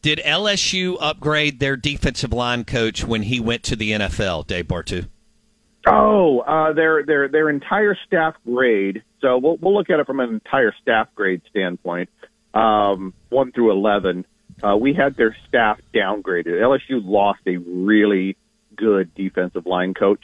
[0.00, 5.08] Did LSU upgrade their defensive line coach when he went to the NFL, Dave Bartoo?
[5.86, 9.02] Oh, uh, their their their entire staff grade.
[9.20, 12.10] So we'll we'll look at it from an entire staff grade standpoint,
[12.54, 14.24] um, one through eleven.
[14.62, 16.46] Uh, we had their staff downgraded.
[16.46, 18.36] LSU lost a really
[18.76, 20.22] good defensive line coach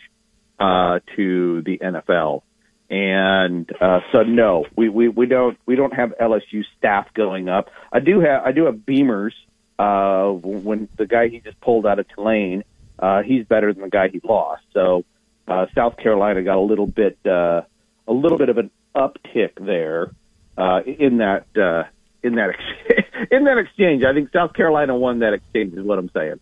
[0.58, 2.42] uh, to the NFL,
[2.90, 7.70] and uh, so no, we, we we don't we don't have LSU staff going up.
[7.92, 9.32] I do have I do have Beamers
[9.78, 12.64] uh, when the guy he just pulled out of Tulane,
[12.98, 14.62] uh, he's better than the guy he lost.
[14.72, 15.04] So
[15.48, 17.62] uh, South Carolina got a little bit uh,
[18.06, 20.10] a little bit of an uptick there
[20.56, 21.84] uh, in that uh,
[22.22, 24.04] in that ex- in that exchange.
[24.04, 25.74] I think South Carolina won that exchange.
[25.74, 26.40] Is what I'm saying.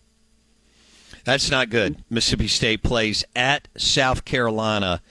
[1.25, 2.03] That's not good.
[2.09, 5.01] Mississippi State plays at South Carolina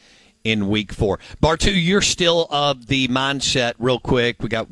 [0.45, 1.19] in week four.
[1.43, 4.43] Bartoo, you're still of the mindset, real quick.
[4.43, 4.69] We got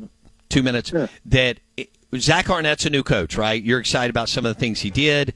[0.49, 0.91] two minutes.
[0.91, 1.07] Yeah.
[1.25, 1.59] That
[2.15, 3.61] Zach Arnett's a new coach, right?
[3.61, 5.33] You're excited about some of the things he did,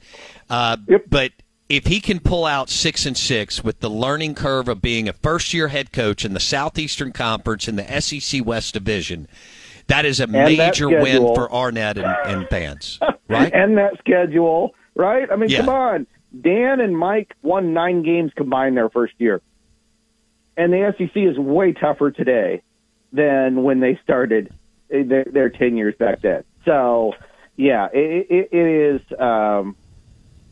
[0.50, 1.04] uh, Yep.
[1.08, 1.32] but
[1.68, 5.12] if he can pull out six and six with the learning curve of being a
[5.12, 9.26] first year head coach in the Southeastern Conference in the SEC West Division,
[9.88, 12.98] that is a that major win for Arnett and, and fans,
[13.28, 13.52] right?
[13.52, 15.28] and that schedule, right?
[15.30, 15.60] I mean, Yeah.
[15.60, 16.06] come on.
[16.40, 19.40] Dan and Mike won nine games combined their first year.
[20.56, 22.62] And the SEC is way tougher today
[23.12, 24.52] than when they started
[24.90, 26.44] their, their 10 years back then.
[26.66, 27.14] So,
[27.56, 29.18] yeah, it, it, it is.
[29.18, 29.76] Um,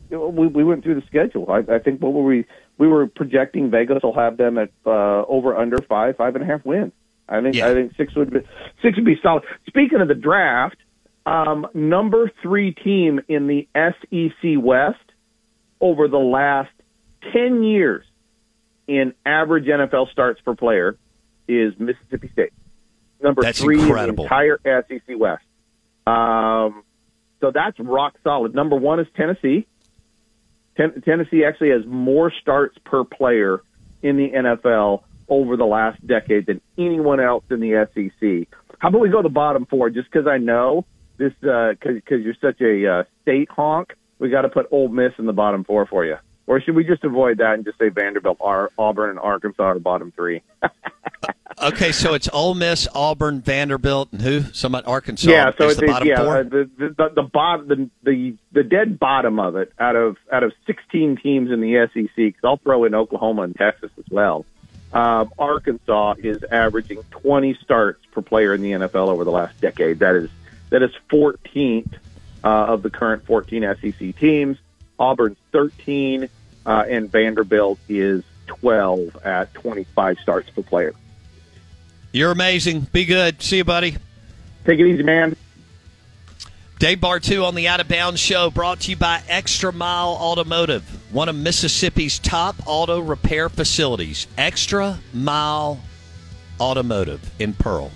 [0.09, 1.51] we, we went through the schedule.
[1.51, 2.45] I, I think what were we?
[2.77, 4.89] We were projecting Vegas will have them at uh,
[5.27, 6.91] over under five, five and a half wins.
[7.29, 7.69] I think Yeah.
[7.69, 8.39] I think six would be
[8.81, 9.43] six would be solid.
[9.67, 10.77] Speaking of the draft,
[11.25, 14.99] um, number three team in the SEC West
[15.79, 16.71] over the last
[17.33, 18.05] 10 years
[18.87, 20.97] in average NFL starts per player
[21.47, 22.53] is Mississippi State.
[23.21, 24.25] Number That's three incredible.
[24.25, 25.43] in the entire SEC West.
[26.07, 26.83] Um,
[27.41, 28.53] so that's rock solid.
[28.55, 29.67] Number one is Tennessee.
[30.77, 33.61] Ten- Tennessee actually has more starts per player
[34.01, 38.47] in the NFL over the last decade than anyone else in the SEC.
[38.79, 39.89] How about we go to the bottom four?
[39.89, 40.85] Just because I know
[41.17, 45.25] this, because you're such a uh, state honk, we got to put Ole Miss in
[45.25, 46.17] the bottom four for you.
[46.47, 50.11] Or should we just avoid that and just say Vanderbilt, Auburn, and Arkansas are bottom
[50.15, 50.43] three?
[51.61, 54.41] Okay, so it's Ole Miss, Auburn, Vanderbilt, and who?
[54.51, 55.29] Somebody Arkansas.
[55.29, 56.37] yeah, so it's the bottom yeah, four.
[56.37, 60.43] uh, the the the, bottom the, the the dead bottom of it out of out
[60.43, 62.09] of 16 teams in the SEC.
[62.15, 64.45] Because I'll throw in Oklahoma and Texas as well.
[64.91, 69.99] Um, Arkansas is averaging 20 starts per player in the NFL over the last decade.
[69.99, 70.29] That is
[70.71, 71.93] that is 14th
[72.43, 74.57] uh, of the current 14 SEC teams.
[74.99, 76.29] Auburn's 13,
[76.65, 80.93] uh, and Vanderbilt is 12 at 25 starts per player.
[82.15, 82.87] You're amazing.
[82.93, 83.41] Be good.
[83.41, 83.97] See you, buddy.
[84.63, 85.35] Take it easy, man.
[86.79, 90.83] Dave Bartoo on the Out of Bounds Show, brought to you by Extra Mile Automotive,
[91.13, 94.27] one of Mississippi's top auto repair facilities.
[94.37, 95.81] Extra Mile
[96.57, 97.91] Automotive in Pearl.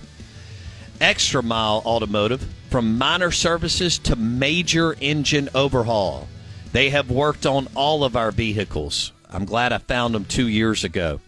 [1.00, 6.28] Extra Mile Automotive, from minor services to major engine overhaul.
[6.72, 9.12] They have worked on all of our vehicles.
[9.30, 11.20] I'm glad I found them two years ago.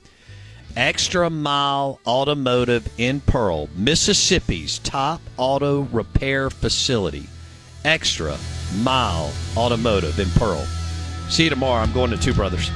[0.77, 7.29] Extra Mile Automotive in Pearl, Mississippi's top auto repair facility.
[7.85, 8.39] Extra
[8.77, 10.65] Mile Automotive in Pearl.
[11.29, 11.83] See you tomorrow.
[11.83, 12.71] I'm going to Two Brothers.